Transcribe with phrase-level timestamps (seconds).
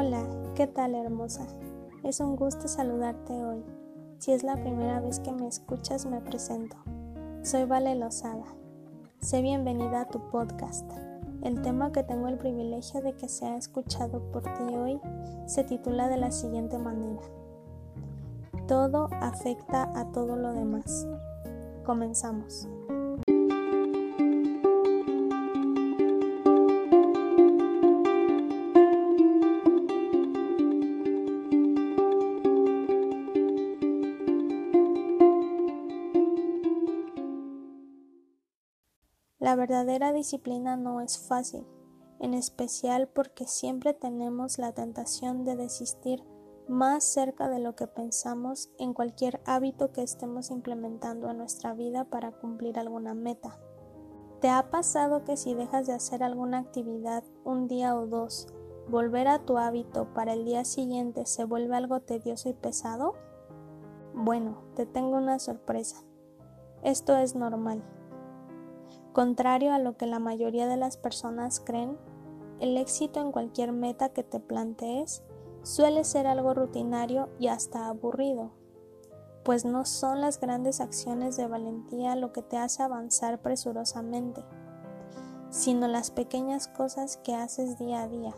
[0.00, 0.22] Hola,
[0.54, 1.44] ¿qué tal hermosa?
[2.04, 3.64] Es un gusto saludarte hoy.
[4.18, 6.76] Si es la primera vez que me escuchas, me presento.
[7.42, 8.44] Soy Vale Lozada.
[9.20, 10.88] Sé bienvenida a tu podcast.
[11.42, 15.00] El tema que tengo el privilegio de que sea escuchado por ti hoy
[15.46, 17.22] se titula de la siguiente manera.
[18.68, 21.08] Todo afecta a todo lo demás.
[21.84, 22.68] Comenzamos.
[39.40, 41.64] La verdadera disciplina no es fácil,
[42.18, 46.24] en especial porque siempre tenemos la tentación de desistir
[46.66, 52.04] más cerca de lo que pensamos en cualquier hábito que estemos implementando en nuestra vida
[52.04, 53.58] para cumplir alguna meta.
[54.40, 58.48] ¿Te ha pasado que si dejas de hacer alguna actividad un día o dos,
[58.88, 63.14] volver a tu hábito para el día siguiente se vuelve algo tedioso y pesado?
[64.14, 66.04] Bueno, te tengo una sorpresa.
[66.82, 67.84] Esto es normal.
[69.18, 71.98] Contrario a lo que la mayoría de las personas creen,
[72.60, 75.24] el éxito en cualquier meta que te plantees
[75.64, 78.52] suele ser algo rutinario y hasta aburrido,
[79.42, 84.44] pues no son las grandes acciones de valentía lo que te hace avanzar presurosamente,
[85.50, 88.36] sino las pequeñas cosas que haces día a día.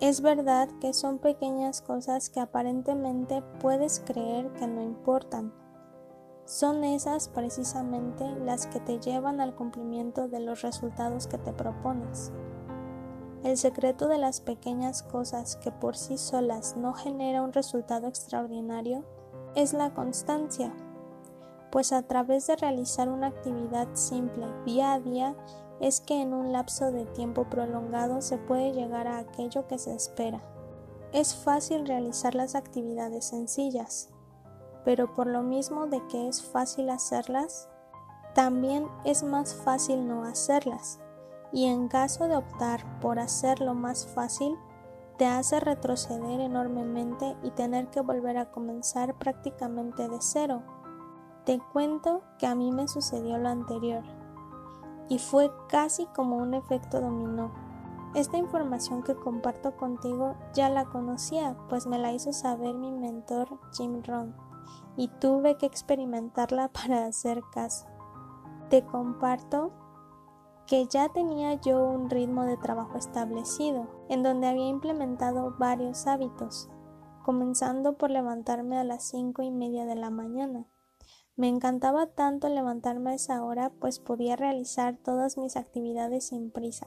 [0.00, 5.54] Es verdad que son pequeñas cosas que aparentemente puedes creer que no importan,
[6.44, 12.32] son esas precisamente las que te llevan al cumplimiento de los resultados que te propones.
[13.44, 19.04] El secreto de las pequeñas cosas que por sí solas no genera un resultado extraordinario
[19.54, 20.72] es la constancia,
[21.72, 25.34] pues a través de realizar una actividad simple día a día
[25.80, 29.94] es que en un lapso de tiempo prolongado se puede llegar a aquello que se
[29.94, 30.40] espera.
[31.12, 34.11] Es fácil realizar las actividades sencillas,
[34.84, 37.68] pero por lo mismo de que es fácil hacerlas,
[38.34, 41.00] también es más fácil no hacerlas,
[41.52, 44.56] y en caso de optar por hacerlo más fácil,
[45.18, 50.62] te hace retroceder enormemente y tener que volver a comenzar prácticamente de cero.
[51.44, 54.02] Te cuento que a mí me sucedió lo anterior,
[55.08, 57.52] y fue casi como un efecto dominó.
[58.14, 63.58] Esta información que comparto contigo ya la conocía, pues me la hizo saber mi mentor
[63.72, 64.34] Jim Rohn
[64.96, 67.86] y tuve que experimentarla para hacer caso.
[68.68, 69.72] Te comparto
[70.66, 76.70] que ya tenía yo un ritmo de trabajo establecido, en donde había implementado varios hábitos,
[77.24, 80.66] comenzando por levantarme a las cinco y media de la mañana.
[81.36, 86.86] Me encantaba tanto levantarme a esa hora, pues podía realizar todas mis actividades sin prisa,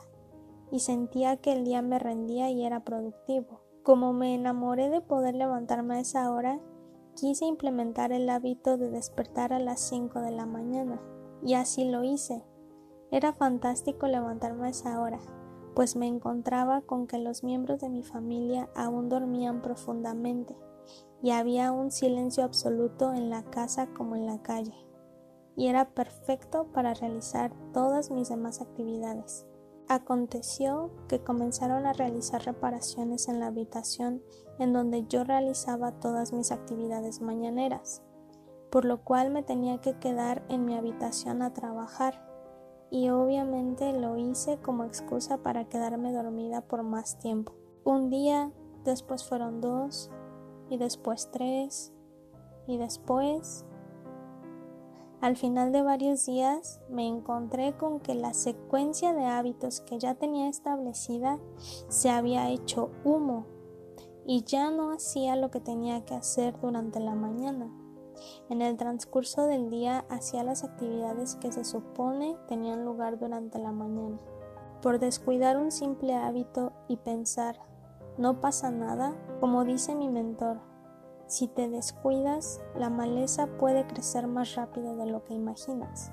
[0.71, 3.61] y sentía que el día me rendía y era productivo.
[3.83, 6.59] Como me enamoré de poder levantarme a esa hora,
[7.15, 11.01] quise implementar el hábito de despertar a las 5 de la mañana,
[11.43, 12.43] y así lo hice.
[13.11, 15.19] Era fantástico levantarme a esa hora,
[15.75, 20.55] pues me encontraba con que los miembros de mi familia aún dormían profundamente,
[21.23, 24.75] y había un silencio absoluto en la casa como en la calle,
[25.55, 29.47] y era perfecto para realizar todas mis demás actividades.
[29.87, 34.23] Aconteció que comenzaron a realizar reparaciones en la habitación
[34.57, 38.01] en donde yo realizaba todas mis actividades mañaneras,
[38.71, 42.25] por lo cual me tenía que quedar en mi habitación a trabajar
[42.89, 47.53] y obviamente lo hice como excusa para quedarme dormida por más tiempo.
[47.83, 48.51] Un día,
[48.85, 50.09] después fueron dos
[50.69, 51.93] y después tres
[52.67, 53.65] y después
[55.25, 60.13] al final de varios días me encontré con que la secuencia de hábitos que ya
[60.13, 61.39] tenía establecida
[61.87, 63.47] se había hecho humo
[64.27, 67.71] y ya no hacía lo que tenía que hacer durante la mañana.
[68.51, 73.71] En el transcurso del día hacía las actividades que se supone tenían lugar durante la
[73.71, 74.19] mañana.
[74.83, 77.59] Por descuidar un simple hábito y pensar,
[78.19, 80.59] no pasa nada, como dice mi mentor,
[81.27, 86.11] si te descuidas, la maleza puede crecer más rápido de lo que imaginas.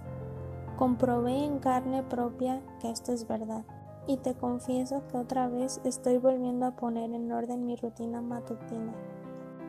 [0.76, 3.64] Comprobé en carne propia que esto es verdad
[4.06, 8.92] y te confieso que otra vez estoy volviendo a poner en orden mi rutina matutina.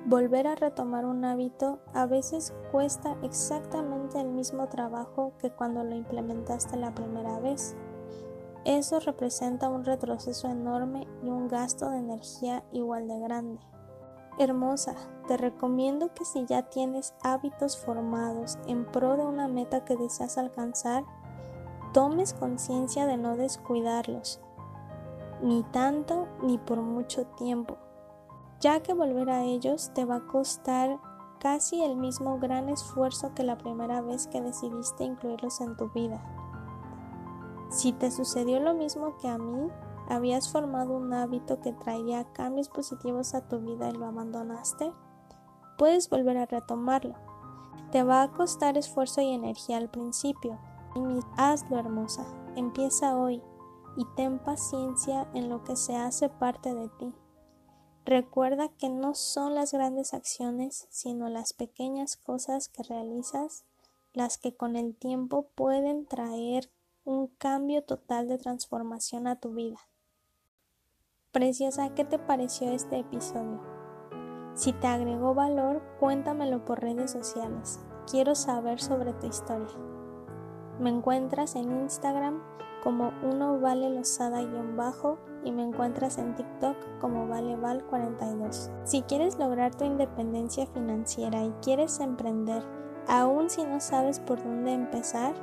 [0.05, 5.95] Volver a retomar un hábito a veces cuesta exactamente el mismo trabajo que cuando lo
[5.95, 7.75] implementaste la primera vez.
[8.65, 13.59] Eso representa un retroceso enorme y un gasto de energía igual de grande.
[14.37, 14.95] Hermosa,
[15.27, 20.37] te recomiendo que si ya tienes hábitos formados en pro de una meta que deseas
[20.37, 21.05] alcanzar,
[21.93, 24.41] tomes conciencia de no descuidarlos,
[25.41, 27.77] ni tanto ni por mucho tiempo,
[28.59, 30.99] ya que volver a ellos te va a costar
[31.39, 36.21] casi el mismo gran esfuerzo que la primera vez que decidiste incluirlos en tu vida.
[37.69, 39.69] Si te sucedió lo mismo que a mí,
[40.09, 44.91] habías formado un hábito que traía cambios positivos a tu vida y lo abandonaste,
[45.77, 47.15] puedes volver a retomarlo.
[47.91, 50.59] Te va a costar esfuerzo y energía al principio.
[51.37, 53.41] Hazlo hermosa, empieza hoy
[53.97, 57.13] y ten paciencia en lo que se hace parte de ti.
[58.05, 63.65] Recuerda que no son las grandes acciones, sino las pequeñas cosas que realizas
[64.13, 66.71] las que con el tiempo pueden traer
[67.03, 69.79] un cambio total de transformación a tu vida.
[71.33, 73.59] Preciosa, ¿qué te pareció este episodio?
[74.53, 77.79] Si te agregó valor, cuéntamelo por redes sociales.
[78.05, 79.75] Quiero saber sobre tu historia.
[80.79, 82.39] Me encuentras en Instagram
[82.83, 88.69] como uno vale losada-bajo y me encuentras en TikTok como valeval42.
[88.83, 92.61] Si quieres lograr tu independencia financiera y quieres emprender,
[93.07, 95.33] aun si no sabes por dónde empezar,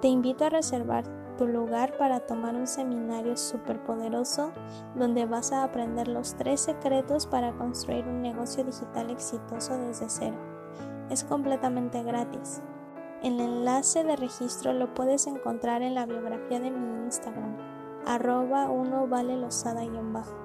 [0.00, 4.52] te invito a reservar tu lugar para tomar un seminario superpoderoso
[4.94, 10.36] donde vas a aprender los tres secretos para construir un negocio digital exitoso desde cero.
[11.10, 12.62] Es completamente gratis.
[13.22, 17.56] El enlace de registro lo puedes encontrar en la biografía de mi Instagram,
[18.06, 20.43] arroba uno vale losada-bajo.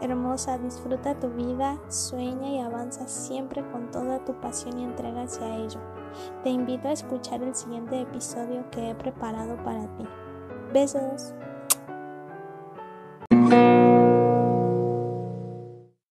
[0.00, 5.56] Hermosa, disfruta tu vida, sueña y avanza siempre con toda tu pasión y entrega hacia
[5.56, 5.80] ello.
[6.44, 10.04] Te invito a escuchar el siguiente episodio que he preparado para ti.
[10.72, 11.34] Besos.